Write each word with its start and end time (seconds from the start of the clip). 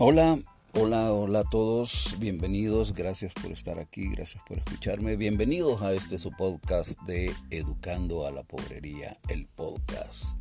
Hola, 0.00 0.38
hola, 0.74 1.12
hola 1.12 1.40
a 1.40 1.50
todos, 1.50 2.18
bienvenidos, 2.20 2.94
gracias 2.94 3.34
por 3.34 3.50
estar 3.50 3.80
aquí, 3.80 4.08
gracias 4.08 4.40
por 4.46 4.58
escucharme, 4.58 5.16
bienvenidos 5.16 5.82
a 5.82 5.92
este 5.92 6.18
su 6.18 6.30
podcast 6.30 6.96
de 7.00 7.34
Educando 7.50 8.24
a 8.24 8.30
la 8.30 8.44
Pobrería, 8.44 9.18
el 9.26 9.46
podcast. 9.46 10.38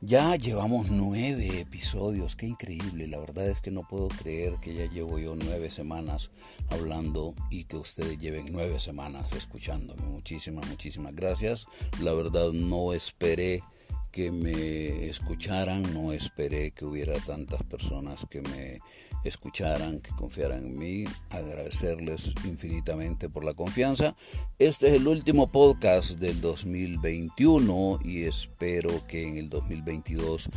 Ya 0.00 0.34
llevamos 0.34 0.90
nueve 0.90 1.60
episodios, 1.60 2.34
qué 2.34 2.46
increíble, 2.46 3.06
la 3.06 3.20
verdad 3.20 3.48
es 3.48 3.60
que 3.60 3.70
no 3.70 3.86
puedo 3.86 4.08
creer 4.08 4.54
que 4.60 4.74
ya 4.74 4.90
llevo 4.90 5.20
yo 5.20 5.36
nueve 5.36 5.70
semanas 5.70 6.32
hablando 6.68 7.34
y 7.52 7.66
que 7.66 7.76
ustedes 7.76 8.18
lleven 8.18 8.48
nueve 8.50 8.80
semanas 8.80 9.32
escuchándome. 9.32 10.02
Muchísimas, 10.08 10.66
muchísimas 10.66 11.14
gracias. 11.14 11.68
La 12.00 12.14
verdad 12.14 12.50
no 12.50 12.92
esperé 12.92 13.62
que 14.10 14.30
me 14.30 15.06
escucharan, 15.06 15.94
no 15.94 16.12
esperé 16.12 16.70
que 16.72 16.84
hubiera 16.84 17.18
tantas 17.20 17.62
personas 17.62 18.26
que 18.30 18.40
me 18.40 18.80
escucharan, 19.24 20.00
que 20.00 20.10
confiaran 20.12 20.64
en 20.64 20.78
mí, 20.78 21.04
agradecerles 21.30 22.32
infinitamente 22.44 23.28
por 23.28 23.44
la 23.44 23.54
confianza. 23.54 24.14
Este 24.58 24.88
es 24.88 24.94
el 24.94 25.08
último 25.08 25.48
podcast 25.48 26.18
del 26.18 26.40
2021 26.40 28.00
y 28.04 28.24
espero 28.24 29.06
que 29.06 29.26
en 29.26 29.36
el 29.36 29.48
2022 29.48 30.50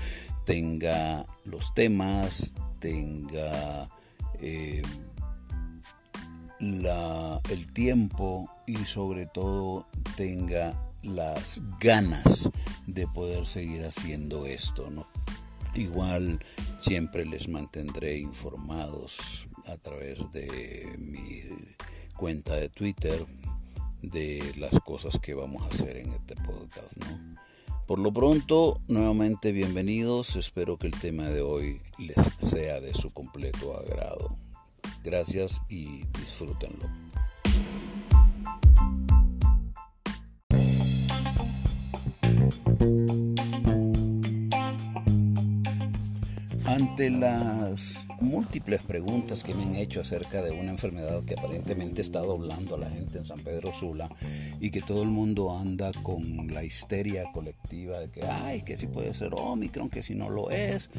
tenga 0.46 1.26
los 1.46 1.74
temas, 1.74 2.54
tenga 2.80 3.90
eh, 4.40 4.82
la, 6.60 7.42
el 7.50 7.72
tiempo 7.74 8.50
y 8.68 8.76
sobre 8.86 9.26
todo 9.26 9.88
tenga 10.16 10.91
las 11.04 11.62
ganas 11.80 12.50
de 12.88 13.08
poder 13.08 13.46
seguir 13.46 13.84
haciendo 13.86 14.46
esto, 14.46 14.90
¿no? 14.90 15.08
Igual 15.74 16.40
siempre 16.80 17.26
les 17.26 17.48
mantendré 17.48 18.18
informados 18.18 19.48
a 19.68 19.78
través 19.78 20.32
de 20.32 20.96
mi 21.00 21.44
cuenta 22.16 22.56
de 22.56 22.70
Twitter 22.70 23.26
de 24.02 24.54
las 24.58 24.80
cosas 24.82 25.18
que 25.20 25.34
vamos 25.34 25.64
a 25.64 25.68
hacer 25.68 25.98
en 25.98 26.12
este 26.12 26.36
podcast, 26.36 26.98
¿no? 26.98 27.38
Por 27.88 28.00
lo 28.00 28.14
pronto, 28.14 28.80
nuevamente 28.88 29.52
bienvenidos. 29.52 30.36
Espero 30.36 30.78
que 30.78 30.88
el 30.88 31.00
tema 31.00 31.30
de 31.30 31.42
hoy 31.42 31.82
les 31.98 32.18
sea 32.40 32.80
de 32.80 32.94
su 32.94 33.12
completo 33.12 33.78
agrado. 33.78 34.38
Gracias 35.04 35.62
y 35.68 36.06
disfrútenlo. 36.08 37.11
Ante 46.72 47.10
las 47.10 48.06
múltiples 48.22 48.82
preguntas 48.82 49.44
que 49.44 49.54
me 49.54 49.64
han 49.64 49.76
hecho 49.76 50.00
acerca 50.00 50.42
de 50.42 50.52
una 50.52 50.72
enfermedad 50.72 51.22
que 51.24 51.34
aparentemente 51.34 52.02
está 52.02 52.20
doblando 52.20 52.76
a 52.76 52.78
la 52.78 52.90
gente 52.90 53.18
en 53.18 53.26
San 53.26 53.40
Pedro 53.40 53.74
Sula 53.74 54.10
y 54.62 54.70
que 54.70 54.82
todo 54.82 55.04
el 55.04 55.10
mundo 55.10 55.58
anda 55.58 55.92
con 56.02 56.48
la 56.54 56.64
histeria 56.64 57.26
colectiva 57.34 58.00
de 58.00 58.10
que, 58.10 58.24
ay, 58.24 58.62
que 58.62 58.78
si 58.78 58.88
puede 58.88 59.14
ser 59.14 59.34
Omicron, 59.34 59.90
que 59.90 60.02
si 60.02 60.16
no 60.16 60.30
lo 60.30 60.50
es. 60.50 60.90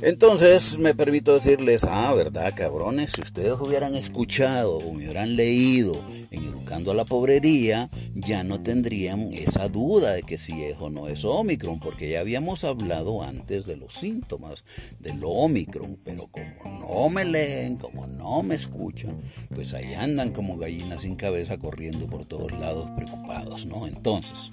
Entonces 0.00 0.78
me 0.78 0.94
permito 0.94 1.34
decirles, 1.34 1.84
ah, 1.84 2.14
verdad, 2.14 2.54
cabrones, 2.56 3.12
si 3.12 3.20
ustedes 3.20 3.60
hubieran 3.60 3.96
escuchado 3.96 4.78
o 4.78 4.94
me 4.94 5.04
hubieran 5.04 5.36
leído 5.36 6.02
en 6.30 6.44
Educando 6.44 6.92
a 6.92 6.94
la 6.94 7.04
Pobrería, 7.04 7.90
ya 8.14 8.44
no 8.44 8.62
tendrían 8.62 9.30
esa 9.34 9.68
duda 9.68 10.12
de 10.12 10.22
que 10.22 10.38
si 10.38 10.62
es 10.64 10.76
o 10.80 10.88
no 10.88 11.08
es 11.08 11.24
Omicron, 11.26 11.80
porque 11.80 12.08
ya 12.08 12.20
habíamos 12.20 12.64
hablado 12.64 13.22
antes 13.22 13.66
de 13.66 13.76
los 13.76 13.92
síntomas 13.94 14.64
del 15.00 15.18
Omicron, 15.30 15.98
pero 16.04 16.28
como 16.28 16.78
no 16.78 17.08
me 17.10 17.24
leen, 17.24 17.76
como 17.76 18.06
no 18.06 18.42
me 18.42 18.54
escuchan, 18.54 19.20
pues 19.54 19.74
ahí 19.74 19.94
andan 19.94 20.32
como 20.32 20.56
gallinas 20.56 21.02
sin 21.02 21.16
cabeza 21.16 21.58
corriendo 21.58 22.06
por 22.08 22.26
todos 22.26 22.52
lados 22.52 22.90
preocupados, 22.96 23.66
¿no? 23.66 23.86
Entonces, 23.86 24.50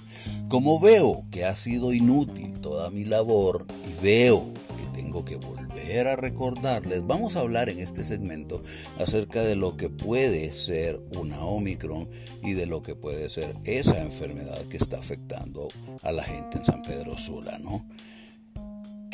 como 0.48 0.80
veo 0.80 1.24
que 1.30 1.44
ha 1.44 1.54
sido 1.54 1.92
inútil 1.92 2.60
toda 2.60 2.90
mi 2.90 3.04
labor 3.04 3.66
y 3.88 4.02
veo 4.02 4.52
que 4.76 5.00
tengo 5.00 5.24
que 5.24 5.36
volver 5.36 6.08
a 6.08 6.16
recordarles, 6.16 7.06
vamos 7.06 7.36
a 7.36 7.40
hablar 7.40 7.68
en 7.68 7.78
este 7.78 8.04
segmento 8.04 8.62
acerca 8.98 9.42
de 9.42 9.56
lo 9.56 9.76
que 9.76 9.88
puede 9.88 10.52
ser 10.52 11.00
una 11.16 11.44
Omicron 11.44 12.08
y 12.42 12.52
de 12.52 12.66
lo 12.66 12.82
que 12.82 12.94
puede 12.94 13.28
ser 13.30 13.56
esa 13.64 14.02
enfermedad 14.02 14.66
que 14.66 14.76
está 14.76 14.98
afectando 14.98 15.68
a 16.02 16.12
la 16.12 16.24
gente 16.24 16.58
en 16.58 16.64
San 16.64 16.82
Pedro 16.82 17.16
Sula, 17.16 17.58
¿no? 17.58 17.86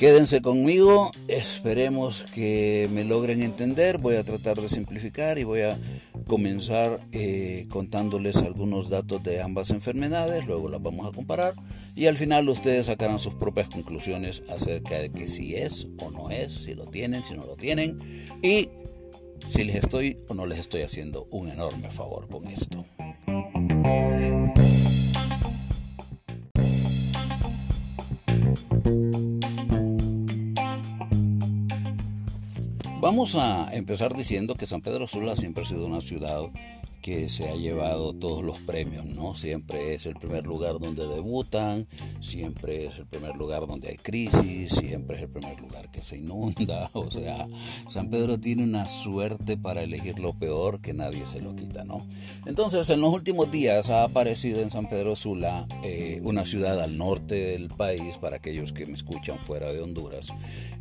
Quédense 0.03 0.43
conmigo, 0.43 1.13
esperemos 1.29 2.25
que 2.35 2.89
me 2.93 3.05
logren 3.05 3.41
entender, 3.41 3.99
voy 3.99 4.17
a 4.17 4.25
tratar 4.25 4.61
de 4.61 4.69
simplificar 4.69 5.39
y 5.39 5.45
voy 5.45 5.61
a 5.61 5.79
comenzar 6.27 7.07
eh, 7.13 7.67
contándoles 7.71 8.39
algunos 8.39 8.89
datos 8.89 9.23
de 9.23 9.41
ambas 9.41 9.71
enfermedades, 9.71 10.45
luego 10.45 10.69
las 10.69 10.83
vamos 10.83 11.07
a 11.07 11.15
comparar 11.15 11.55
y 11.95 12.07
al 12.07 12.17
final 12.17 12.49
ustedes 12.49 12.87
sacarán 12.87 13.21
sus 13.21 13.35
propias 13.35 13.69
conclusiones 13.69 14.43
acerca 14.49 14.99
de 14.99 15.13
que 15.13 15.29
si 15.29 15.55
es 15.55 15.87
o 16.01 16.11
no 16.11 16.31
es, 16.31 16.51
si 16.51 16.75
lo 16.75 16.87
tienen, 16.87 17.23
si 17.23 17.35
no 17.35 17.47
lo 17.47 17.55
tienen 17.55 18.01
y 18.43 18.71
si 19.47 19.63
les 19.63 19.77
estoy 19.77 20.19
o 20.27 20.35
no 20.35 20.47
les 20.47 20.59
estoy 20.59 20.83
haciendo 20.83 21.29
un 21.31 21.49
enorme 21.49 21.93
favor 21.93 22.27
con 22.29 22.49
esto. 22.49 22.85
Vamos 33.13 33.37
a 33.37 33.69
empezar 33.75 34.15
diciendo 34.15 34.55
que 34.55 34.67
San 34.67 34.81
Pedro 34.81 35.07
Sula 35.07 35.37
siempre 35.37 35.65
ha 35.65 35.67
sido 35.67 35.85
una 35.85 36.01
ciudad 36.01 36.45
que 37.03 37.29
se 37.29 37.49
ha 37.49 37.55
llevado 37.57 38.15
todos 38.15 38.45
los 38.45 38.61
premios, 38.61 39.05
¿no? 39.05 39.35
Siempre 39.35 39.95
es 39.95 40.07
el 40.07 40.15
primer 40.15 40.47
lugar 40.47 40.79
donde 40.79 41.05
debutan, 41.07 41.89
siempre 42.21 42.87
es 42.87 42.99
el 42.99 43.07
primer 43.07 43.37
lugar 43.37 43.67
donde 43.67 43.89
hay 43.89 43.97
crisis, 43.97 44.73
siempre 44.73 45.17
es 45.17 45.23
el 45.23 45.29
primer 45.29 45.61
lugar 45.61 45.91
que 45.91 46.01
se 46.01 46.19
inunda, 46.19 46.89
o 46.95 47.11
sea, 47.11 47.49
San 47.89 48.09
Pedro 48.09 48.39
tiene 48.39 48.63
una 48.63 48.87
suerte 48.87 49.57
para 49.57 49.83
elegir 49.83 50.21
lo 50.21 50.33
peor 50.33 50.81
que 50.81 50.95
nadie 50.95 51.27
se 51.27 51.41
lo 51.41 51.55
quita, 51.57 51.85
¿no? 51.85 52.07
Entonces, 52.47 52.89
en 52.91 53.01
los 53.01 53.13
últimos 53.13 53.51
días 53.51 53.91
ha 53.91 54.05
aparecido 54.05 54.61
en 54.61 54.71
San 54.71 54.89
Pedro 54.89 55.17
Sula 55.17 55.67
eh, 55.83 56.21
una 56.23 56.47
ciudad 56.47 56.81
al 56.81 56.97
norte 56.97 57.35
del 57.35 57.69
país, 57.69 58.17
para 58.19 58.37
aquellos 58.37 58.73
que 58.73 58.87
me 58.87 58.95
escuchan 58.95 59.41
fuera 59.41 59.73
de 59.73 59.81
Honduras, 59.81 60.29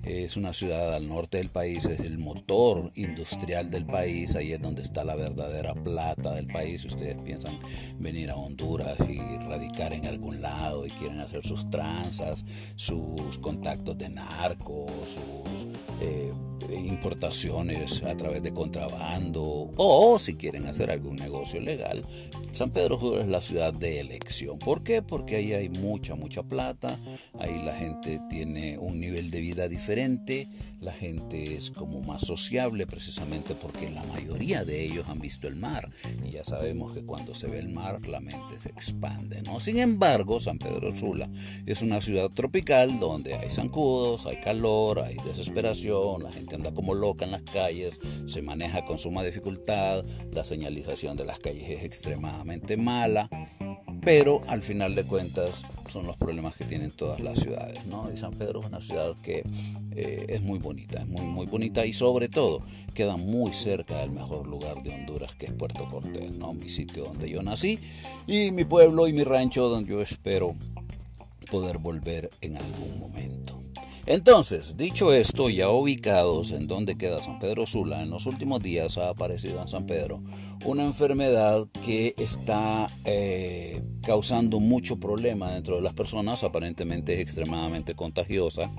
es 0.04 0.38
una 0.38 0.54
ciudad 0.54 0.94
al 0.94 1.08
norte 1.08 1.38
del 1.38 1.50
país, 1.50 1.86
es 1.86 2.00
el 2.02 2.20
motor 2.20 2.92
industrial 2.96 3.72
del 3.72 3.88
país, 3.88 4.36
ahí 4.36 4.52
es 4.52 4.62
donde 4.62 4.84
está 4.84 5.04
la 5.04 5.16
verdadera 5.16 5.74
del 6.16 6.48
país, 6.48 6.82
si 6.82 6.88
ustedes 6.88 7.18
piensan 7.18 7.58
venir 8.00 8.30
a 8.30 8.36
Honduras 8.36 8.98
y 9.08 9.20
radicar 9.48 9.94
en 9.94 10.06
algún 10.06 10.42
lado 10.42 10.86
y 10.86 10.90
quieren 10.92 11.20
hacer 11.20 11.46
sus 11.46 11.70
tranzas, 11.70 12.46
sus 12.76 13.38
contactos 13.38 13.98
de 13.98 14.10
narcos, 14.10 14.92
sus 15.06 15.68
eh, 16.02 16.34
importaciones 16.70 18.04
a 18.04 18.16
través 18.16 18.44
de 18.44 18.54
contrabando 18.54 19.72
o 19.76 20.20
si 20.20 20.36
quieren 20.36 20.68
hacer 20.68 20.92
algún 20.92 21.16
negocio 21.16 21.60
legal, 21.60 22.04
San 22.52 22.72
Pedro 22.72 23.00
Sula 23.00 23.22
es 23.22 23.28
la 23.28 23.42
ciudad 23.42 23.74
de 23.74 24.02
elección. 24.02 24.60
¿Por 24.60 24.84
qué? 24.84 25.02
Porque 25.02 25.38
ahí 25.38 25.54
hay 25.54 25.70
mucha, 25.70 26.16
mucha 26.16 26.44
plata, 26.44 27.00
ahí 27.40 27.62
la 27.64 27.74
gente 27.74 28.20
tiene 28.30 28.78
un 28.78 29.00
nivel 29.00 29.32
de 29.32 29.40
vida 29.40 29.70
diferente, 29.70 30.50
la 30.82 30.92
gente 30.92 31.56
es 31.56 31.72
como 31.72 32.02
más 32.02 32.22
sociable 32.22 32.86
precisamente 32.86 33.56
porque 33.56 33.90
la 33.90 34.04
mayoría 34.04 34.66
de 34.66 34.84
ellos 34.84 35.06
han 35.08 35.20
visto 35.20 35.48
el 35.48 35.56
mar 35.56 35.90
y 36.26 36.32
ya 36.32 36.44
sabemos 36.44 36.94
que 36.94 37.06
cuando 37.06 37.34
se 37.34 37.48
ve 37.48 37.60
el 37.60 37.70
mar 37.70 38.06
la 38.08 38.20
mente 38.20 38.60
se 38.60 38.70
expande, 38.70 39.42
¿no? 39.44 39.60
Sin 39.60 39.78
embargo, 39.78 40.40
San 40.40 40.58
Pedro 40.58 40.94
Sula 40.94 41.30
es 41.66 41.82
una 41.82 42.02
ciudad 42.02 42.30
tropical 42.30 43.00
donde 43.00 43.36
hay 43.36 43.50
zancudos, 43.50 44.26
hay 44.26 44.38
calor, 44.42 45.00
hay 45.00 45.16
desesperación, 45.26 46.24
la 46.24 46.32
gente 46.32 46.51
anda 46.56 46.74
como 46.74 46.94
loca 46.94 47.26
en 47.26 47.32
las 47.32 47.44
calles, 47.44 48.00
se 48.26 48.42
maneja 48.42 48.86
con 48.86 48.98
suma 48.98 49.24
dificultad, 49.24 50.04
la 50.32 50.44
señalización 50.44 51.18
de 51.18 51.26
las 51.26 51.40
calles 51.40 51.70
es 51.70 51.84
extremadamente 51.84 52.78
mala, 52.78 53.30
pero 54.04 54.42
al 54.48 54.64
final 54.64 54.96
de 54.96 55.04
cuentas 55.04 55.64
son 55.88 56.08
los 56.08 56.18
problemas 56.18 56.56
que 56.56 56.66
tienen 56.66 56.92
todas 56.92 57.20
las 57.20 57.40
ciudades, 57.40 57.86
¿no? 57.86 58.12
Y 58.12 58.18
San 58.18 58.34
Pedro 58.34 58.62
es 58.62 58.66
una 58.66 58.82
ciudad 58.82 59.16
que 59.22 59.44
eh, 59.96 60.26
es 60.30 60.42
muy 60.42 60.58
bonita, 60.58 61.00
es 61.00 61.08
muy, 61.08 61.22
muy 61.22 61.46
bonita 61.46 61.86
y 61.86 61.94
sobre 61.94 62.28
todo 62.28 62.62
queda 62.94 63.18
muy 63.18 63.54
cerca 63.54 64.00
del 64.00 64.12
mejor 64.12 64.48
lugar 64.48 64.82
de 64.82 64.94
Honduras 64.94 65.36
que 65.36 65.48
es 65.48 65.54
Puerto 65.54 65.88
Cortés, 65.88 66.32
¿no? 66.32 66.54
Mi 66.54 66.70
sitio 66.70 67.06
donde 67.06 67.30
yo 67.30 67.44
nací 67.44 67.80
y 68.26 68.52
mi 68.52 68.64
pueblo 68.66 69.08
y 69.08 69.14
mi 69.14 69.24
rancho 69.24 69.68
donde 69.68 69.92
yo 69.92 70.02
espero 70.02 70.56
poder 71.52 71.78
volver 71.78 72.30
en 72.42 72.58
algún 72.58 73.00
momento. 73.00 73.61
Entonces, 74.08 74.78
dicho 74.78 75.14
esto, 75.14 75.50
ya 75.50 75.70
ubicados 75.70 76.52
en 76.52 76.68
donde 76.68 76.98
queda 76.98 77.22
San 77.22 77.40
Pedro 77.40 77.66
Sula, 77.66 78.02
en 78.02 78.10
los 78.10 78.26
últimos 78.26 78.62
días 78.62 78.98
ha 78.98 79.10
aparecido 79.10 79.62
en 79.62 79.68
San 79.68 79.86
Pedro 79.86 80.22
una 80.66 80.84
enfermedad 80.84 81.68
que 81.84 82.16
está 82.18 82.90
eh, 83.06 83.82
causando 84.04 84.60
mucho 84.60 85.00
problema 85.00 85.52
dentro 85.52 85.76
de 85.76 85.82
las 85.82 85.94
personas, 85.94 86.44
aparentemente 86.44 87.14
es 87.14 87.20
extremadamente 87.20 87.96
contagiosa 87.96 88.72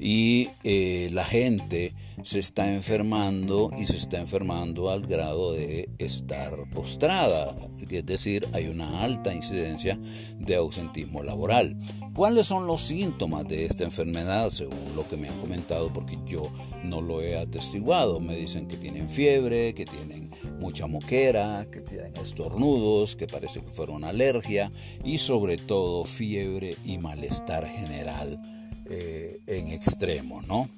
y 0.00 0.48
eh, 0.64 1.10
la 1.12 1.24
gente 1.24 1.94
se 2.22 2.38
está 2.38 2.72
enfermando 2.72 3.70
y 3.76 3.84
se 3.84 3.96
está 3.96 4.18
enfermando 4.18 4.90
al 4.90 5.06
grado 5.06 5.52
de 5.52 5.90
estar 5.98 6.68
postrada, 6.70 7.54
es 7.88 8.06
decir, 8.06 8.48
hay 8.52 8.68
una 8.68 9.02
alta 9.02 9.34
incidencia 9.34 9.98
de 10.38 10.56
ausentismo 10.56 11.22
laboral. 11.22 11.76
¿Cuáles 12.14 12.46
son 12.46 12.66
los 12.66 12.80
síntomas 12.80 13.46
de 13.46 13.66
esta 13.66 13.84
enfermedad? 13.84 14.50
Según 14.50 14.96
lo 14.96 15.06
que 15.06 15.16
me 15.16 15.28
han 15.28 15.38
comentado, 15.38 15.92
porque 15.92 16.18
yo 16.26 16.50
no 16.82 17.00
lo 17.00 17.22
he 17.22 17.38
atestiguado. 17.38 18.20
Me 18.20 18.36
dicen 18.36 18.66
que 18.66 18.76
tienen 18.76 19.08
fiebre, 19.08 19.74
que 19.74 19.84
tienen 19.84 20.30
mucha 20.58 20.86
moquera, 20.86 21.66
que 21.70 21.80
tienen 21.80 22.16
estornudos, 22.16 23.16
que 23.16 23.26
parece 23.26 23.60
que 23.60 23.70
fueron 23.70 24.04
alergia 24.04 24.70
y 25.04 25.18
sobre 25.18 25.56
todo 25.56 26.04
fiebre 26.04 26.76
y 26.84 26.98
malestar 26.98 27.66
general 27.66 28.40
eh, 28.90 29.40
en 29.46 29.68
extremo, 29.68 30.42
¿no? 30.42 30.68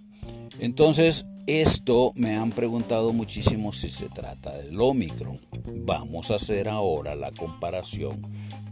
Entonces, 0.61 1.26
esto 1.47 2.12
me 2.14 2.37
han 2.37 2.53
preguntado 2.53 3.12
muchísimo 3.12 3.73
si 3.73 3.88
se 3.88 4.09
trata 4.09 4.56
del 4.59 4.81
Omicron. 4.81 5.41
Vamos 5.85 6.31
a 6.31 6.37
hacer 6.37 6.69
ahora 6.69 7.17
la 7.17 7.32
comparación 7.32 8.20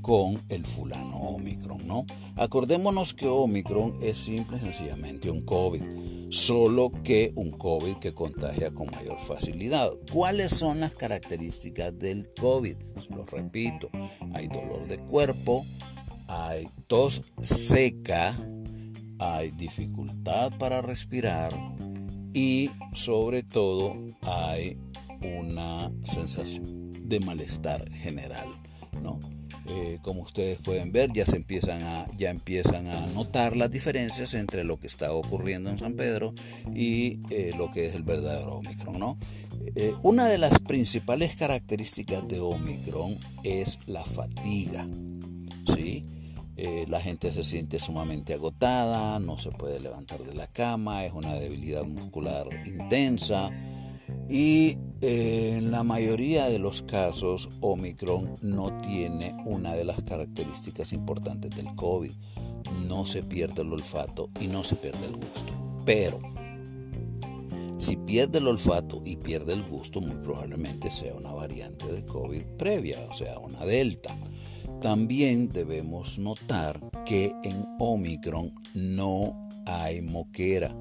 con 0.02 0.40
el 0.48 0.64
fulano 0.64 1.16
Omicron, 1.16 1.86
¿no? 1.86 2.06
Acordémonos 2.36 3.14
que 3.14 3.26
Omicron 3.26 3.94
es 4.02 4.18
simple 4.18 4.58
y 4.58 4.60
sencillamente 4.60 5.30
un 5.30 5.42
COVID, 5.42 5.82
solo 6.30 6.92
que 7.02 7.32
un 7.34 7.50
COVID 7.50 7.96
que 7.96 8.14
contagia 8.14 8.70
con 8.72 8.90
mayor 8.90 9.18
facilidad. 9.18 9.90
¿Cuáles 10.12 10.52
son 10.52 10.80
las 10.80 10.94
características 10.94 11.98
del 11.98 12.28
COVID? 12.38 12.76
Se 13.02 13.14
lo 13.14 13.24
repito, 13.24 13.90
hay 14.32 14.48
dolor 14.48 14.86
de 14.86 14.98
cuerpo, 14.98 15.66
hay 16.28 16.68
tos 16.86 17.22
seca, 17.38 18.38
hay 19.20 19.50
dificultad 19.50 20.52
para 20.58 20.82
respirar 20.82 21.52
y 22.32 22.70
sobre 22.94 23.42
todo 23.42 23.96
hay 24.22 24.78
una 25.22 25.92
sensación 26.04 27.08
de 27.08 27.20
malestar 27.20 27.90
general, 27.90 28.48
¿no? 29.02 29.20
Eh, 29.66 29.98
como 30.02 30.22
ustedes 30.22 30.58
pueden 30.58 30.90
ver, 30.90 31.12
ya 31.12 31.26
se 31.26 31.36
empiezan 31.36 31.82
a, 31.82 32.06
ya 32.16 32.30
empiezan 32.30 32.88
a 32.88 33.06
notar 33.06 33.56
las 33.56 33.70
diferencias 33.70 34.34
entre 34.34 34.64
lo 34.64 34.80
que 34.80 34.88
está 34.88 35.12
ocurriendo 35.12 35.70
en 35.70 35.78
San 35.78 35.94
Pedro 35.94 36.34
y 36.74 37.20
eh, 37.30 37.52
lo 37.56 37.70
que 37.70 37.86
es 37.86 37.94
el 37.94 38.02
verdadero 38.02 38.56
Omicron, 38.56 38.98
¿no? 38.98 39.18
Eh, 39.76 39.94
una 40.02 40.26
de 40.26 40.38
las 40.38 40.58
principales 40.60 41.36
características 41.36 42.26
de 42.26 42.40
Omicron 42.40 43.18
es 43.44 43.78
la 43.86 44.04
fatiga, 44.04 44.88
¿sí? 45.76 46.04
Eh, 46.62 46.84
la 46.88 47.00
gente 47.00 47.32
se 47.32 47.42
siente 47.42 47.78
sumamente 47.78 48.34
agotada, 48.34 49.18
no 49.18 49.38
se 49.38 49.50
puede 49.50 49.80
levantar 49.80 50.22
de 50.22 50.34
la 50.34 50.46
cama, 50.46 51.06
es 51.06 51.12
una 51.14 51.32
debilidad 51.32 51.84
muscular 51.84 52.48
intensa 52.66 53.50
y 54.28 54.76
eh, 55.00 55.54
en 55.56 55.70
la 55.70 55.84
mayoría 55.84 56.50
de 56.50 56.58
los 56.58 56.82
casos 56.82 57.48
Omicron 57.62 58.36
no 58.42 58.78
tiene 58.82 59.32
una 59.46 59.72
de 59.72 59.84
las 59.84 60.02
características 60.02 60.92
importantes 60.92 61.50
del 61.56 61.74
COVID. 61.76 62.12
No 62.86 63.06
se 63.06 63.22
pierde 63.22 63.62
el 63.62 63.72
olfato 63.72 64.28
y 64.38 64.48
no 64.48 64.62
se 64.62 64.76
pierde 64.76 65.06
el 65.06 65.16
gusto. 65.16 65.54
Pero 65.86 66.18
si 67.78 67.96
pierde 67.96 68.36
el 68.38 68.48
olfato 68.48 69.00
y 69.02 69.16
pierde 69.16 69.54
el 69.54 69.62
gusto, 69.62 70.02
muy 70.02 70.18
probablemente 70.18 70.90
sea 70.90 71.14
una 71.14 71.32
variante 71.32 71.90
de 71.90 72.04
COVID 72.04 72.42
previa, 72.58 72.98
o 73.08 73.14
sea, 73.14 73.38
una 73.38 73.64
delta. 73.64 74.14
También 74.82 75.50
debemos 75.50 76.18
notar 76.18 76.80
que 77.04 77.32
en 77.44 77.66
Omicron 77.78 78.50
no 78.74 79.48
hay 79.66 80.00
moquera, 80.00 80.74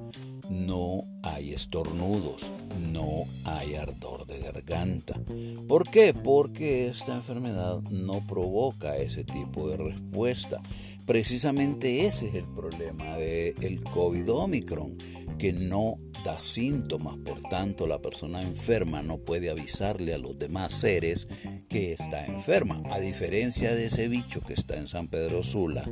no 0.48 1.04
hay 1.22 1.52
estornudos, 1.52 2.50
no 2.90 3.24
hay 3.44 3.74
ardor 3.74 4.26
de 4.26 4.38
garganta. 4.40 5.20
¿Por 5.68 5.88
qué? 5.90 6.14
Porque 6.14 6.88
esta 6.88 7.14
enfermedad 7.14 7.82
no 7.90 8.26
provoca 8.26 8.96
ese 8.96 9.22
tipo 9.22 9.68
de 9.68 9.76
respuesta. 9.76 10.62
Precisamente 11.10 12.06
ese 12.06 12.28
es 12.28 12.36
el 12.36 12.44
problema 12.44 13.16
del 13.16 13.82
COVID 13.82 14.30
Omicron, 14.30 14.96
que 15.40 15.52
no 15.52 15.98
da 16.24 16.38
síntomas, 16.38 17.16
por 17.16 17.40
tanto 17.40 17.88
la 17.88 18.00
persona 18.00 18.40
enferma 18.40 19.02
no 19.02 19.18
puede 19.18 19.50
avisarle 19.50 20.14
a 20.14 20.18
los 20.18 20.38
demás 20.38 20.70
seres 20.70 21.26
que 21.68 21.92
está 21.92 22.24
enferma, 22.26 22.80
a 22.90 23.00
diferencia 23.00 23.74
de 23.74 23.86
ese 23.86 24.06
bicho 24.06 24.40
que 24.40 24.52
está 24.52 24.76
en 24.76 24.86
San 24.86 25.08
Pedro 25.08 25.42
Sula, 25.42 25.82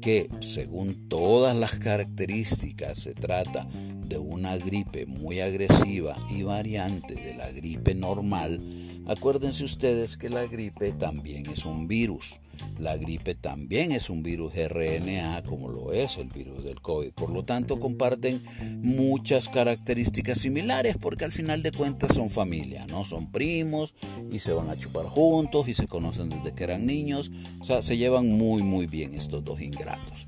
que 0.00 0.28
según 0.38 1.08
todas 1.08 1.56
las 1.56 1.74
características 1.80 2.96
se 2.96 3.12
trata 3.12 3.66
de 4.06 4.18
una 4.18 4.56
gripe 4.56 5.04
muy 5.04 5.40
agresiva 5.40 6.16
y 6.30 6.44
variante 6.44 7.16
de 7.16 7.34
la 7.34 7.50
gripe 7.50 7.96
normal, 7.96 8.60
acuérdense 9.06 9.64
ustedes 9.64 10.16
que 10.16 10.28
la 10.28 10.46
gripe 10.46 10.92
también 10.92 11.46
es 11.46 11.64
un 11.64 11.88
virus. 11.88 12.40
La 12.78 12.96
gripe 12.96 13.34
también 13.34 13.92
es 13.92 14.10
un 14.10 14.22
virus 14.22 14.52
RNA 14.54 15.42
como 15.44 15.68
lo 15.68 15.92
es 15.92 16.18
el 16.18 16.28
virus 16.28 16.64
del 16.64 16.80
COVID. 16.80 17.12
Por 17.12 17.30
lo 17.30 17.44
tanto, 17.44 17.80
comparten 17.80 18.42
muchas 18.82 19.48
características 19.48 20.38
similares 20.38 20.96
porque 20.98 21.24
al 21.24 21.32
final 21.32 21.62
de 21.62 21.72
cuentas 21.72 22.14
son 22.14 22.30
familia, 22.30 22.86
¿no? 22.86 23.04
Son 23.04 23.30
primos 23.30 23.94
y 24.30 24.38
se 24.40 24.52
van 24.52 24.68
a 24.68 24.76
chupar 24.76 25.06
juntos 25.06 25.68
y 25.68 25.74
se 25.74 25.86
conocen 25.86 26.30
desde 26.30 26.54
que 26.54 26.64
eran 26.64 26.86
niños. 26.86 27.30
O 27.60 27.64
sea, 27.64 27.82
se 27.82 27.96
llevan 27.96 28.30
muy, 28.30 28.62
muy 28.62 28.86
bien 28.86 29.14
estos 29.14 29.44
dos 29.44 29.60
ingratos. 29.60 30.26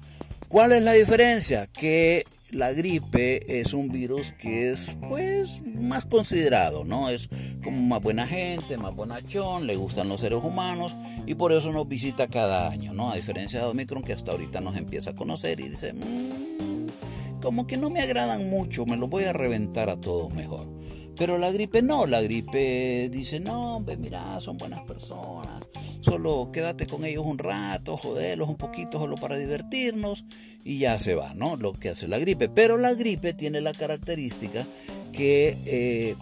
¿Cuál 0.48 0.72
es 0.72 0.82
la 0.82 0.92
diferencia? 0.92 1.66
Que 1.66 2.24
la 2.52 2.72
gripe 2.72 3.60
es 3.60 3.72
un 3.72 3.88
virus 3.88 4.32
que 4.32 4.70
es 4.70 4.96
pues 5.08 5.62
más 5.74 6.04
considerado, 6.04 6.84
¿no? 6.84 7.08
Es 7.08 7.30
como 7.64 7.80
más 7.80 8.02
buena 8.02 8.26
gente, 8.26 8.76
más 8.76 8.94
bonachón, 8.94 9.66
le 9.66 9.76
gustan 9.76 10.10
los 10.10 10.20
seres 10.20 10.40
humanos 10.42 10.94
y 11.26 11.34
por 11.34 11.52
eso 11.52 11.72
nos 11.72 11.88
visita 11.88 12.28
cada 12.28 12.68
año, 12.68 12.92
¿no? 12.92 13.10
A 13.10 13.16
diferencia 13.16 13.60
de 13.60 13.66
Omicron 13.66 14.02
que 14.02 14.12
hasta 14.12 14.32
ahorita 14.32 14.60
nos 14.60 14.76
empieza 14.76 15.10
a 15.10 15.14
conocer 15.14 15.60
y 15.60 15.70
dice, 15.70 15.94
mm, 15.94 17.40
como 17.40 17.66
que 17.66 17.78
no 17.78 17.88
me 17.88 18.00
agradan 18.00 18.48
mucho, 18.50 18.84
me 18.84 18.98
los 18.98 19.08
voy 19.08 19.24
a 19.24 19.32
reventar 19.32 19.88
a 19.88 19.96
todos 19.96 20.32
mejor. 20.34 20.68
Pero 21.16 21.38
la 21.38 21.50
gripe 21.50 21.82
no, 21.82 22.06
la 22.06 22.22
gripe 22.22 23.08
dice, 23.10 23.38
no, 23.38 23.76
hombre, 23.76 23.96
mira, 23.96 24.40
son 24.40 24.56
buenas 24.56 24.82
personas, 24.82 25.62
solo 26.00 26.50
quédate 26.52 26.86
con 26.86 27.04
ellos 27.04 27.24
un 27.24 27.38
rato, 27.38 27.96
joderlos 27.96 28.48
un 28.48 28.56
poquito 28.56 28.98
solo 28.98 29.16
para 29.16 29.36
divertirnos 29.36 30.24
y 30.64 30.78
ya 30.78 30.98
se 30.98 31.14
va, 31.14 31.34
¿no? 31.34 31.56
Lo 31.56 31.72
que 31.74 31.90
hace 31.90 32.08
la 32.08 32.18
gripe. 32.18 32.48
Pero 32.48 32.78
la 32.78 32.94
gripe 32.94 33.34
tiene 33.34 33.60
la 33.60 33.72
característica 33.72 34.66
que 35.12 35.58
eh, 35.66 36.16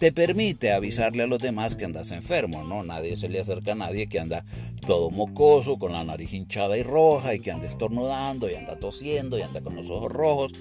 te 0.00 0.12
permite 0.12 0.72
avisarle 0.72 1.22
a 1.22 1.26
los 1.26 1.38
demás 1.38 1.76
que 1.76 1.84
andas 1.84 2.10
enfermo, 2.10 2.64
¿no? 2.64 2.82
Nadie 2.82 3.16
se 3.16 3.28
le 3.28 3.38
acerca 3.38 3.72
a 3.72 3.74
nadie 3.74 4.06
que 4.06 4.18
anda 4.18 4.44
todo 4.86 5.10
mocoso, 5.10 5.78
con 5.78 5.92
la 5.92 6.02
nariz 6.04 6.32
hinchada 6.32 6.78
y 6.78 6.82
roja 6.82 7.34
y 7.34 7.40
que 7.40 7.50
anda 7.50 7.66
estornudando 7.66 8.50
y 8.50 8.54
anda 8.54 8.78
tosiendo 8.78 9.38
y 9.38 9.42
anda 9.42 9.60
con 9.60 9.76
los 9.76 9.90
ojos 9.90 10.10
rojos. 10.10 10.54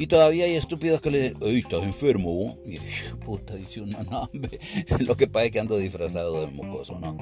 Y 0.00 0.06
todavía 0.06 0.46
hay 0.46 0.54
estúpidos 0.54 1.02
que 1.02 1.10
le 1.10 1.20
dicen, 1.20 1.36
¡ay, 1.42 1.58
estás 1.58 1.82
enfermo! 1.82 2.56
Y 2.64 2.78
puta, 3.22 3.54
dice 3.54 3.82
uno, 3.82 3.98
no, 4.10 4.30
Lo 5.00 5.14
que 5.14 5.26
pasa 5.26 5.44
es 5.44 5.50
que 5.50 5.60
ando 5.60 5.76
disfrazado 5.76 6.40
de 6.40 6.46
mocoso, 6.46 6.98
¿no? 6.98 7.18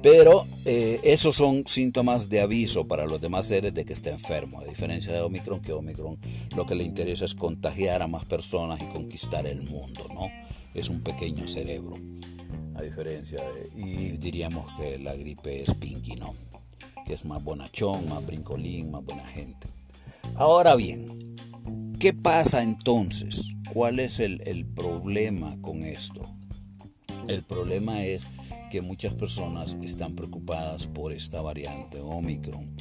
Pero 0.00 0.46
eh, 0.64 0.98
esos 1.04 1.34
son 1.34 1.64
síntomas 1.66 2.30
de 2.30 2.40
aviso 2.40 2.88
para 2.88 3.04
los 3.04 3.20
demás 3.20 3.48
seres 3.48 3.74
de 3.74 3.84
que 3.84 3.92
está 3.92 4.08
enfermo. 4.08 4.60
A 4.60 4.64
diferencia 4.64 5.12
de 5.12 5.20
Omicron, 5.20 5.60
que 5.60 5.74
Omicron 5.74 6.18
lo 6.56 6.64
que 6.64 6.74
le 6.74 6.84
interesa 6.84 7.26
es 7.26 7.34
contagiar 7.34 8.00
a 8.00 8.06
más 8.06 8.24
personas 8.24 8.80
y 8.80 8.86
conquistar 8.86 9.46
el 9.46 9.60
mundo, 9.64 10.08
¿no? 10.14 10.30
Es 10.72 10.88
un 10.88 11.02
pequeño 11.02 11.46
cerebro. 11.46 11.98
A 12.76 12.80
diferencia 12.80 13.42
de. 13.42 13.78
Y 13.78 14.16
diríamos 14.16 14.74
que 14.78 14.98
la 14.98 15.14
gripe 15.14 15.64
es 15.64 15.74
Pinky, 15.74 16.16
¿no? 16.16 16.34
Que 17.04 17.12
es 17.12 17.26
más 17.26 17.44
bonachón, 17.44 18.08
más 18.08 18.24
brincolín, 18.24 18.90
más 18.90 19.04
buena 19.04 19.26
gente. 19.26 19.68
Ahora 20.34 20.74
bien, 20.76 21.31
¿Qué 22.02 22.12
pasa 22.12 22.64
entonces? 22.64 23.54
¿Cuál 23.72 24.00
es 24.00 24.18
el, 24.18 24.66
problema 24.74 25.56
con 25.60 25.84
esto? 25.84 26.28
El 27.28 27.44
problema 27.44 28.02
es 28.02 28.26
que 28.72 28.82
muchas 28.82 29.14
personas 29.14 29.76
están 29.84 30.16
preocupadas 30.16 30.88
por 30.88 31.12
esta 31.12 31.40
variante 31.40 32.00
Omicron 32.00 32.74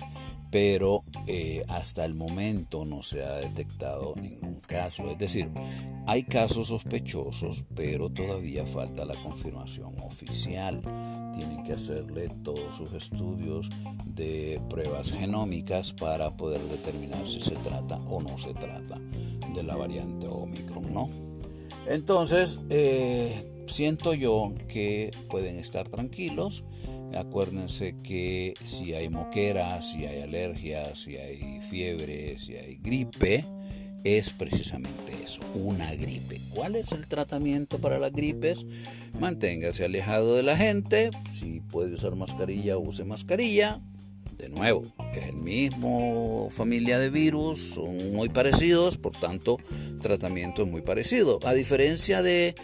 pero 0.51 1.05
eh, 1.27 1.63
hasta 1.69 2.03
el 2.03 2.13
momento 2.13 2.83
no 2.83 3.01
se 3.01 3.23
ha 3.23 3.35
detectado 3.35 4.13
ningún 4.21 4.59
caso. 4.59 5.09
Es 5.09 5.17
decir, 5.17 5.49
hay 6.05 6.23
casos 6.23 6.67
sospechosos, 6.67 7.63
pero 7.73 8.09
todavía 8.09 8.65
falta 8.65 9.05
la 9.05 9.15
confirmación 9.23 9.97
oficial. 10.01 10.81
Tienen 11.33 11.63
que 11.63 11.71
hacerle 11.71 12.27
todos 12.43 12.75
sus 12.75 12.91
estudios 12.91 13.69
de 14.05 14.61
pruebas 14.69 15.13
genómicas 15.13 15.93
para 15.93 16.35
poder 16.35 16.61
determinar 16.63 17.25
si 17.25 17.39
se 17.39 17.55
trata 17.55 17.95
o 18.09 18.21
no 18.21 18.37
se 18.37 18.53
trata 18.53 18.99
de 19.53 19.63
la 19.63 19.75
variante 19.75 20.27
Omicron, 20.27 20.93
¿no? 20.93 21.09
Entonces, 21.87 22.59
eh, 22.69 23.63
siento 23.67 24.13
yo 24.13 24.53
que 24.67 25.11
pueden 25.29 25.57
estar 25.57 25.87
tranquilos 25.89 26.63
Acuérdense 27.17 27.95
que 28.03 28.53
si 28.63 28.93
hay 28.93 29.09
moquera, 29.09 29.81
si 29.81 30.05
hay 30.05 30.21
alergia, 30.21 30.95
si 30.95 31.17
hay 31.17 31.59
fiebre, 31.69 32.39
si 32.39 32.55
hay 32.55 32.75
gripe, 32.81 33.45
es 34.03 34.31
precisamente 34.31 35.11
eso, 35.23 35.41
una 35.53 35.93
gripe. 35.93 36.41
¿Cuál 36.55 36.75
es 36.75 36.91
el 36.93 37.07
tratamiento 37.07 37.79
para 37.79 37.99
las 37.99 38.13
gripes? 38.13 38.65
Manténgase 39.19 39.83
alejado 39.83 40.35
de 40.35 40.43
la 40.43 40.55
gente, 40.55 41.11
si 41.33 41.59
puede 41.59 41.93
usar 41.93 42.15
mascarilla, 42.15 42.77
use 42.77 43.03
mascarilla. 43.03 43.81
De 44.41 44.49
nuevo, 44.49 44.83
es 45.13 45.27
el 45.27 45.35
mismo 45.35 46.49
familia 46.49 46.97
de 46.97 47.11
virus, 47.11 47.59
son 47.75 48.11
muy 48.11 48.27
parecidos, 48.27 48.97
por 48.97 49.11
tanto, 49.11 49.57
tratamiento 50.01 50.63
es 50.63 50.67
muy 50.67 50.81
parecido. 50.81 51.39
A 51.43 51.53
diferencia 51.53 52.23
de 52.23 52.55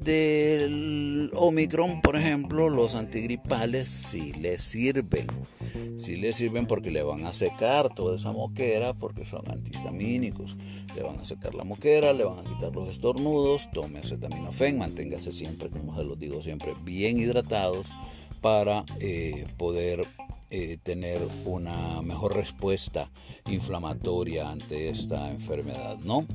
del 0.00 1.30
Omicron, 1.34 2.00
por 2.00 2.16
ejemplo, 2.16 2.68
los 2.68 2.96
antigripales 2.96 3.88
sí 3.88 4.32
les 4.32 4.60
sirven. 4.60 5.28
Sí 5.98 6.16
les 6.16 6.34
sirven 6.34 6.66
porque 6.66 6.90
le 6.90 7.04
van 7.04 7.24
a 7.26 7.32
secar 7.32 7.94
toda 7.94 8.16
esa 8.16 8.32
moquera, 8.32 8.92
porque 8.92 9.24
son 9.24 9.48
antihistamínicos. 9.48 10.56
Le 10.96 11.04
van 11.04 11.20
a 11.20 11.24
secar 11.24 11.54
la 11.54 11.62
moquera, 11.62 12.12
le 12.12 12.24
van 12.24 12.40
a 12.40 12.42
quitar 12.42 12.74
los 12.74 12.88
estornudos, 12.88 13.70
tome 13.72 14.00
acetaminofén, 14.00 14.78
manténgase 14.78 15.32
siempre, 15.32 15.70
como 15.70 15.94
se 15.94 16.02
los 16.02 16.18
digo 16.18 16.42
siempre, 16.42 16.74
bien 16.82 17.20
hidratados 17.20 17.92
para 18.40 18.84
eh, 18.98 19.46
poder 19.58 20.08
eh, 20.50 20.78
tener 20.82 21.20
una 21.44 22.02
mejor 22.02 22.34
respuesta 22.34 23.10
inflamatoria 23.46 24.50
ante 24.50 24.88
esta 24.88 25.30
enfermedad, 25.30 25.96
¿no? 26.04 26.26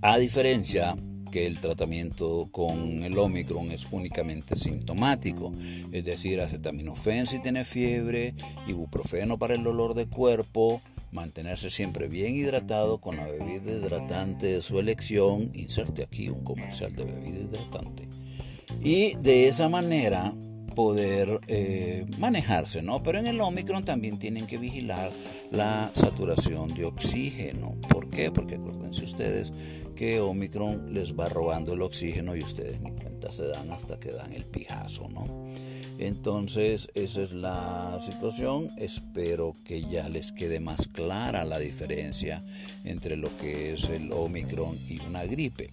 A 0.00 0.16
diferencia 0.18 0.96
que 1.30 1.46
el 1.46 1.60
tratamiento 1.60 2.48
con 2.50 3.04
el 3.04 3.18
Omicron 3.18 3.70
es 3.70 3.86
únicamente 3.90 4.56
sintomático, 4.56 5.52
es 5.92 6.04
decir, 6.04 6.40
acetaminofén 6.40 7.26
si 7.26 7.40
tiene 7.40 7.64
fiebre, 7.64 8.34
ibuprofeno 8.66 9.38
para 9.38 9.54
el 9.54 9.62
dolor 9.62 9.94
de 9.94 10.06
cuerpo, 10.06 10.80
mantenerse 11.12 11.70
siempre 11.70 12.08
bien 12.08 12.34
hidratado 12.34 12.98
con 12.98 13.16
la 13.16 13.26
bebida 13.26 13.72
hidratante 13.72 14.46
de 14.46 14.62
su 14.62 14.78
elección, 14.78 15.50
inserte 15.54 16.02
aquí 16.02 16.28
un 16.28 16.44
comercial 16.44 16.94
de 16.94 17.04
bebida 17.04 17.40
hidratante. 17.40 18.08
Y 18.82 19.14
de 19.16 19.48
esa 19.48 19.68
manera 19.68 20.32
poder 20.78 21.40
eh, 21.48 22.06
manejarse, 22.18 22.82
¿no? 22.82 23.02
Pero 23.02 23.18
en 23.18 23.26
el 23.26 23.40
Omicron 23.40 23.84
también 23.84 24.16
tienen 24.16 24.46
que 24.46 24.58
vigilar 24.58 25.10
la 25.50 25.90
saturación 25.92 26.72
de 26.72 26.84
oxígeno. 26.84 27.72
¿Por 27.88 28.08
qué? 28.08 28.30
Porque 28.30 28.54
acuérdense 28.54 29.02
ustedes 29.02 29.52
que 29.96 30.20
Omicron 30.20 30.94
les 30.94 31.18
va 31.18 31.28
robando 31.28 31.72
el 31.72 31.82
oxígeno 31.82 32.36
y 32.36 32.44
ustedes 32.44 32.80
ni 32.80 32.92
cuenta 32.92 33.32
se 33.32 33.48
dan 33.48 33.72
hasta 33.72 33.98
que 33.98 34.12
dan 34.12 34.32
el 34.32 34.44
pijazo, 34.44 35.08
¿no? 35.08 35.48
Entonces, 35.98 36.88
esa 36.94 37.22
es 37.22 37.32
la 37.32 37.98
situación. 38.00 38.70
Espero 38.76 39.54
que 39.64 39.82
ya 39.82 40.08
les 40.08 40.30
quede 40.30 40.60
más 40.60 40.86
clara 40.86 41.44
la 41.44 41.58
diferencia 41.58 42.44
entre 42.84 43.16
lo 43.16 43.36
que 43.36 43.72
es 43.72 43.88
el 43.88 44.12
Omicron 44.12 44.78
y 44.88 45.00
una 45.00 45.24
gripe. 45.24 45.72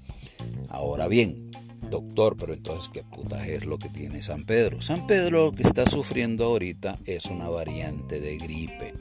Ahora 0.69 1.07
bien, 1.07 1.44
doctor, 1.89 2.35
pero 2.37 2.53
entonces, 2.53 2.89
¿qué 2.91 3.03
puta 3.03 3.47
es 3.47 3.65
lo 3.65 3.77
que 3.77 3.89
tiene 3.89 4.21
San 4.21 4.45
Pedro? 4.45 4.81
San 4.81 5.07
Pedro 5.07 5.45
lo 5.45 5.51
que 5.51 5.63
está 5.63 5.85
sufriendo 5.85 6.45
ahorita 6.45 6.97
es 7.05 7.25
una 7.25 7.49
variante 7.49 8.19
de 8.19 8.37
gripe. 8.37 8.93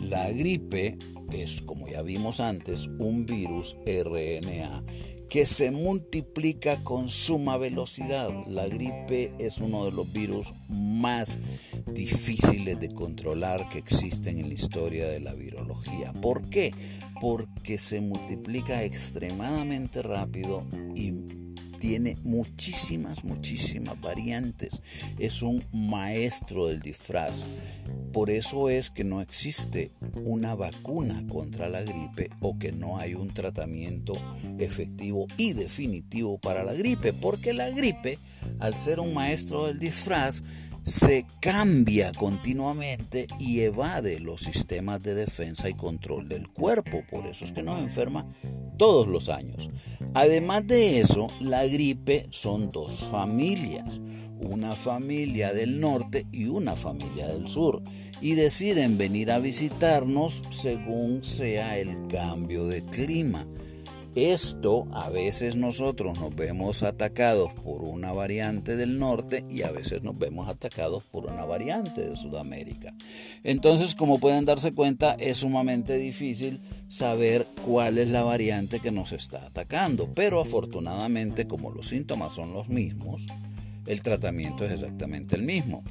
La 0.00 0.30
gripe 0.30 0.96
es, 1.32 1.60
como 1.62 1.88
ya 1.88 2.02
vimos 2.02 2.40
antes, 2.40 2.88
un 2.98 3.26
virus 3.26 3.76
RNA 3.86 4.84
que 5.28 5.44
se 5.44 5.70
multiplica 5.70 6.82
con 6.82 7.08
suma 7.10 7.58
velocidad. 7.58 8.30
La 8.46 8.66
gripe 8.66 9.34
es 9.38 9.58
uno 9.58 9.84
de 9.84 9.92
los 9.92 10.10
virus 10.12 10.54
más 10.68 11.38
difíciles 11.92 12.80
de 12.80 12.88
controlar 12.88 13.68
que 13.68 13.78
existen 13.78 14.38
en 14.38 14.48
la 14.48 14.54
historia 14.54 15.06
de 15.08 15.20
la 15.20 15.34
virología. 15.34 16.12
¿Por 16.14 16.48
qué? 16.48 16.72
Porque 17.20 17.78
se 17.78 18.00
multiplica 18.00 18.84
extremadamente 18.84 20.02
rápido 20.02 20.64
y 20.94 21.12
tiene 21.78 22.16
muchísimas, 22.22 23.24
muchísimas 23.24 24.00
variantes. 24.00 24.82
Es 25.18 25.42
un 25.42 25.64
maestro 25.72 26.66
del 26.66 26.80
disfraz. 26.80 27.44
Por 28.12 28.30
eso 28.30 28.68
es 28.68 28.90
que 28.90 29.04
no 29.04 29.20
existe 29.20 29.90
una 30.24 30.54
vacuna 30.54 31.24
contra 31.28 31.68
la 31.68 31.82
gripe 31.82 32.30
o 32.40 32.58
que 32.58 32.72
no 32.72 32.98
hay 32.98 33.14
un 33.14 33.32
tratamiento 33.32 34.14
efectivo 34.58 35.26
y 35.36 35.52
definitivo 35.52 36.38
para 36.38 36.64
la 36.64 36.74
gripe. 36.74 37.12
Porque 37.12 37.52
la 37.52 37.70
gripe, 37.70 38.18
al 38.58 38.76
ser 38.76 39.00
un 39.00 39.14
maestro 39.14 39.66
del 39.66 39.78
disfraz, 39.78 40.42
se 40.88 41.26
cambia 41.40 42.12
continuamente 42.12 43.26
y 43.38 43.60
evade 43.60 44.20
los 44.20 44.40
sistemas 44.40 45.02
de 45.02 45.14
defensa 45.14 45.68
y 45.68 45.74
control 45.74 46.28
del 46.28 46.48
cuerpo. 46.48 47.02
Por 47.10 47.26
eso 47.26 47.44
es 47.44 47.52
que 47.52 47.62
nos 47.62 47.78
enferma 47.78 48.26
todos 48.78 49.06
los 49.06 49.28
años. 49.28 49.68
Además 50.14 50.66
de 50.66 51.00
eso, 51.00 51.28
la 51.40 51.66
gripe 51.66 52.26
son 52.30 52.70
dos 52.70 53.04
familias, 53.10 54.00
una 54.40 54.76
familia 54.76 55.52
del 55.52 55.78
norte 55.78 56.26
y 56.32 56.46
una 56.46 56.74
familia 56.74 57.26
del 57.26 57.48
sur, 57.48 57.82
y 58.22 58.34
deciden 58.34 58.96
venir 58.96 59.30
a 59.30 59.40
visitarnos 59.40 60.42
según 60.48 61.22
sea 61.22 61.78
el 61.78 62.06
cambio 62.08 62.66
de 62.66 62.84
clima. 62.84 63.46
Esto 64.26 64.88
a 64.94 65.10
veces 65.10 65.54
nosotros 65.54 66.18
nos 66.18 66.34
vemos 66.34 66.82
atacados 66.82 67.52
por 67.54 67.84
una 67.84 68.12
variante 68.12 68.74
del 68.74 68.98
norte 68.98 69.44
y 69.48 69.62
a 69.62 69.70
veces 69.70 70.02
nos 70.02 70.18
vemos 70.18 70.48
atacados 70.48 71.04
por 71.04 71.26
una 71.26 71.44
variante 71.44 72.00
de 72.00 72.16
Sudamérica. 72.16 72.92
Entonces, 73.44 73.94
como 73.94 74.18
pueden 74.18 74.44
darse 74.44 74.72
cuenta, 74.72 75.14
es 75.20 75.36
sumamente 75.36 75.96
difícil 75.98 76.60
saber 76.88 77.46
cuál 77.64 77.96
es 77.98 78.08
la 78.08 78.24
variante 78.24 78.80
que 78.80 78.90
nos 78.90 79.12
está 79.12 79.46
atacando. 79.46 80.10
Pero 80.12 80.40
afortunadamente, 80.40 81.46
como 81.46 81.70
los 81.70 81.86
síntomas 81.86 82.32
son 82.32 82.52
los 82.52 82.68
mismos, 82.68 83.24
el 83.86 84.02
tratamiento 84.02 84.64
es 84.64 84.72
exactamente 84.72 85.36
el 85.36 85.44
mismo. 85.44 85.84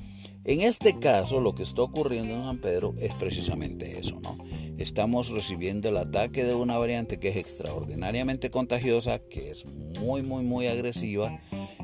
En 0.48 0.62
este 0.62 0.98
caso, 0.98 1.42
lo 1.42 1.54
que 1.54 1.64
está 1.64 1.82
ocurriendo 1.82 2.34
en 2.34 2.44
San 2.44 2.60
Pedro 2.60 2.96
es 3.02 3.14
precisamente 3.16 4.00
eso, 4.00 4.18
¿no? 4.22 4.38
Estamos 4.78 5.30
recibiendo 5.30 5.90
el 5.90 5.98
ataque 5.98 6.46
de 6.46 6.54
una 6.54 6.78
variante 6.78 7.20
que 7.20 7.28
es 7.28 7.36
extraordinariamente 7.36 8.50
contagiosa, 8.50 9.20
que 9.20 9.52
es 9.52 9.66
muy, 10.00 10.22
muy, 10.22 10.46
muy 10.46 10.68
agresiva 10.68 11.38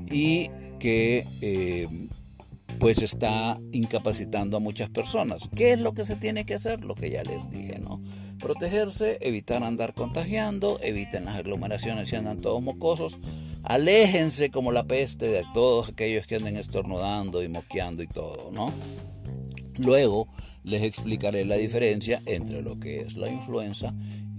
y 0.10 0.50
que 0.80 1.28
eh, 1.42 1.90
pues 2.80 3.02
está 3.02 3.60
incapacitando 3.74 4.56
a 4.56 4.62
muchas 4.62 4.90
personas. 4.90 5.50
¿Qué 5.54 5.74
es 5.74 5.80
lo 5.82 5.94
que 5.94 6.06
se 6.06 6.16
tiene 6.16 6.46
que 6.46 6.54
hacer? 6.54 6.86
Lo 6.86 6.96
que 6.96 7.10
ya 7.10 7.24
les 7.24 7.50
dije, 7.50 7.80
¿no? 7.80 8.02
Protegerse, 8.40 9.18
evitar 9.20 9.62
andar 9.64 9.94
contagiando, 9.94 10.80
eviten 10.82 11.26
las 11.26 11.36
aglomeraciones 11.36 12.08
si 12.08 12.16
andan 12.16 12.40
todos 12.40 12.64
mocosos, 12.64 13.20
Aléjense 13.64 14.52
como 14.52 14.74
la 14.74 14.84
peste 14.84 15.28
de 15.28 15.44
todos 15.54 15.90
aquellos 15.90 16.28
que 16.28 16.36
anden 16.36 16.58
estornudando 16.58 17.42
y 17.42 17.48
moqueando 17.48 18.04
y 18.04 18.08
todo, 18.08 18.52
¿no? 18.52 18.74
Luego 19.78 20.28
les 20.64 20.84
explicaré 20.84 21.46
la 21.46 21.56
diferencia 21.56 22.22
entre 22.26 22.62
lo 22.62 22.78
que 22.80 23.02
es 23.02 23.16
la 23.16 23.30
influenza 23.30 23.94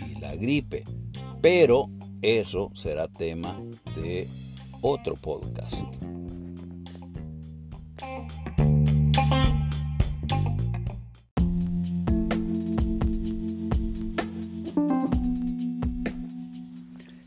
y 0.07 0.21
la 0.21 0.37
gripe. 0.37 0.85
Pero 1.41 1.91
eso 2.21 2.71
será 2.75 3.09
tema 3.09 3.59
de 3.95 4.29
otro 4.83 5.15
podcast. 5.17 5.87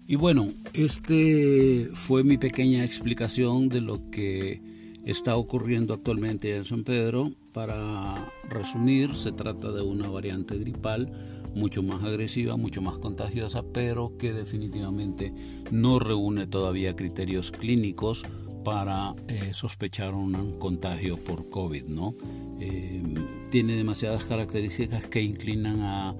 Y 0.09 0.15
bueno, 0.15 0.47
este 0.77 1.89
fue 1.93 2.23
mi 2.23 2.37
pequeña 2.37 2.83
explicación 2.83 3.67
de 3.67 3.81
lo 3.81 3.99
que 4.11 4.61
está 5.05 5.35
ocurriendo 5.35 5.93
actualmente 5.93 6.55
en 6.55 6.65
San 6.65 6.83
Pedro. 6.83 7.31
Para 7.51 8.31
resumir, 8.49 9.15
se 9.15 9.31
trata 9.31 9.71
de 9.71 9.81
una 9.81 10.09
variante 10.09 10.55
gripal 10.57 11.11
mucho 11.55 11.81
más 11.81 12.03
agresiva, 12.03 12.57
mucho 12.57 12.83
más 12.83 12.99
contagiosa, 12.99 13.63
pero 13.73 14.17
que 14.17 14.33
definitivamente 14.33 15.33
no 15.71 15.97
reúne 15.97 16.45
todavía 16.45 16.95
criterios 16.95 17.51
clínicos 17.51 18.25
para 18.63 19.15
eh, 19.29 19.53
sospechar 19.53 20.13
un 20.13 20.59
contagio 20.59 21.17
por 21.17 21.49
COVID. 21.49 21.85
¿no? 21.85 22.13
Eh, 22.59 23.01
tiene 23.49 23.75
demasiadas 23.75 24.25
características 24.25 25.07
que 25.07 25.21
inclinan 25.21 25.81
a 25.81 26.15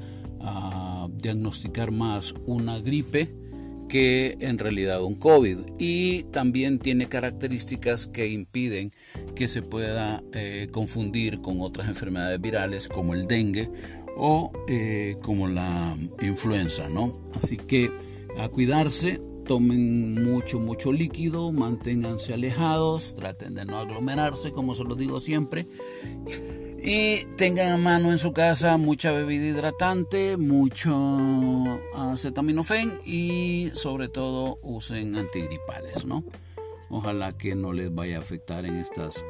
diagnosticar 1.17 1.91
más 1.91 2.33
una 2.45 2.79
gripe 2.79 3.46
que 3.87 4.37
en 4.41 4.57
realidad 4.57 5.03
un 5.03 5.15
COVID 5.15 5.57
y 5.79 6.23
también 6.23 6.79
tiene 6.79 7.07
características 7.07 8.07
que 8.07 8.27
impiden 8.27 8.91
que 9.35 9.47
se 9.47 9.61
pueda 9.61 10.23
eh, 10.33 10.67
confundir 10.71 11.41
con 11.41 11.61
otras 11.61 11.87
enfermedades 11.87 12.41
virales 12.41 12.87
como 12.87 13.13
el 13.13 13.27
dengue 13.27 13.69
o 14.15 14.51
eh, 14.67 15.15
como 15.21 15.47
la 15.47 15.95
influenza, 16.21 16.89
¿no? 16.89 17.19
Así 17.41 17.57
que 17.57 17.91
a 18.37 18.49
cuidarse, 18.49 19.21
tomen 19.45 20.23
mucho, 20.23 20.59
mucho 20.59 20.91
líquido, 20.91 21.51
manténganse 21.51 22.33
alejados, 22.33 23.15
traten 23.15 23.55
de 23.55 23.65
no 23.65 23.79
aglomerarse, 23.79 24.51
como 24.51 24.73
se 24.73 24.83
lo 24.83 24.95
digo 24.95 25.19
siempre. 25.19 25.65
Y 26.89 27.25
tengan 27.35 27.73
a 27.73 27.77
mano 27.77 28.13
en 28.13 28.17
su 28.17 28.31
casa 28.31 28.77
mucha 28.77 29.11
bebida 29.11 29.45
hidratante, 29.45 30.37
mucho 30.37 30.95
acetaminofén 31.93 32.93
y 33.05 33.71
sobre 33.73 34.07
todo 34.07 34.57
usen 34.61 35.17
antigripales, 35.17 36.05
¿no? 36.05 36.23
Ojalá 36.89 37.37
que 37.37 37.55
no 37.55 37.73
les 37.73 37.93
vaya 37.93 38.15
a 38.15 38.19
afectar 38.21 38.65
en 38.65 38.77
estas 38.77 39.25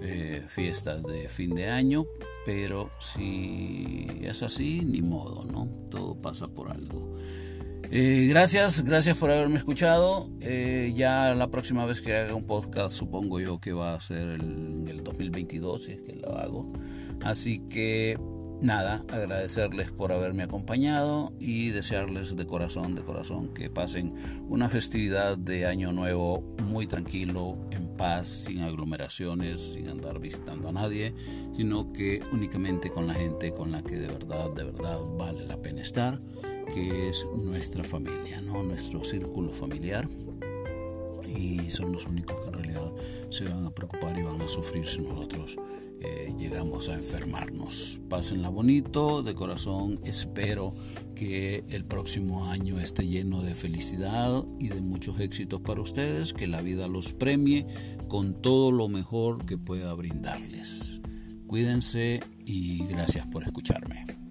eh, 0.00 0.42
fiestas 0.48 1.02
de 1.02 1.28
fin 1.28 1.54
de 1.54 1.68
año, 1.68 2.06
pero 2.46 2.88
si 2.98 4.06
es 4.22 4.42
así, 4.42 4.80
ni 4.80 5.02
modo, 5.02 5.44
¿no? 5.44 5.68
Todo 5.90 6.14
pasa 6.14 6.48
por 6.48 6.70
algo. 6.70 7.14
Eh, 7.90 8.26
gracias, 8.30 8.84
gracias 8.84 9.18
por 9.18 9.30
haberme 9.30 9.58
escuchado. 9.58 10.30
Eh, 10.40 10.94
ya 10.96 11.34
la 11.34 11.50
próxima 11.50 11.84
vez 11.84 12.00
que 12.00 12.16
haga 12.16 12.34
un 12.34 12.46
podcast, 12.46 12.96
supongo 12.96 13.38
yo 13.38 13.60
que 13.60 13.74
va 13.74 13.92
a 13.92 14.00
ser 14.00 14.40
en 14.40 14.88
el 14.88 15.04
2022, 15.04 15.84
si 15.84 15.92
es 15.92 16.00
que 16.00 16.14
lo 16.14 16.38
hago. 16.38 16.72
Así 17.22 17.60
que 17.68 18.18
nada, 18.62 19.02
agradecerles 19.08 19.90
por 19.90 20.12
haberme 20.12 20.44
acompañado 20.44 21.32
y 21.40 21.70
desearles 21.70 22.36
de 22.36 22.46
corazón, 22.46 22.94
de 22.94 23.02
corazón 23.02 23.48
que 23.48 23.70
pasen 23.70 24.14
una 24.48 24.68
festividad 24.68 25.36
de 25.36 25.66
año 25.66 25.92
nuevo 25.92 26.42
muy 26.64 26.86
tranquilo, 26.86 27.58
en 27.70 27.88
paz, 27.96 28.28
sin 28.28 28.62
aglomeraciones, 28.62 29.74
sin 29.74 29.88
andar 29.88 30.20
visitando 30.20 30.68
a 30.68 30.72
nadie, 30.72 31.14
sino 31.52 31.92
que 31.92 32.22
únicamente 32.32 32.90
con 32.90 33.06
la 33.06 33.14
gente 33.14 33.52
con 33.52 33.72
la 33.72 33.82
que 33.82 33.96
de 33.96 34.06
verdad, 34.06 34.50
de 34.52 34.64
verdad 34.64 34.98
vale 35.18 35.46
la 35.46 35.60
pena 35.60 35.82
estar, 35.82 36.20
que 36.72 37.08
es 37.08 37.26
nuestra 37.36 37.84
familia, 37.84 38.40
¿no? 38.40 38.62
nuestro 38.62 39.02
círculo 39.02 39.52
familiar 39.52 40.08
y 41.26 41.70
son 41.70 41.92
los 41.92 42.06
únicos 42.06 42.40
que 42.40 42.46
en 42.48 42.52
realidad 42.52 42.92
se 43.30 43.44
van 43.44 43.66
a 43.66 43.70
preocupar 43.70 44.16
y 44.18 44.22
van 44.22 44.40
a 44.40 44.48
sufrir 44.48 44.86
si 44.86 45.00
nosotros 45.02 45.56
eh, 46.04 46.34
llegamos 46.38 46.88
a 46.88 46.94
enfermarnos. 46.94 48.00
Pásenla 48.08 48.48
bonito, 48.48 49.22
de 49.22 49.34
corazón 49.34 50.00
espero 50.04 50.72
que 51.14 51.64
el 51.70 51.84
próximo 51.84 52.46
año 52.46 52.80
esté 52.80 53.06
lleno 53.06 53.42
de 53.42 53.54
felicidad 53.54 54.44
y 54.58 54.68
de 54.68 54.80
muchos 54.80 55.20
éxitos 55.20 55.60
para 55.60 55.80
ustedes, 55.80 56.32
que 56.32 56.46
la 56.46 56.62
vida 56.62 56.88
los 56.88 57.12
premie 57.12 57.66
con 58.08 58.40
todo 58.40 58.72
lo 58.72 58.88
mejor 58.88 59.46
que 59.46 59.58
pueda 59.58 59.94
brindarles. 59.94 61.00
Cuídense 61.46 62.20
y 62.46 62.84
gracias 62.86 63.26
por 63.26 63.44
escucharme. 63.44 64.21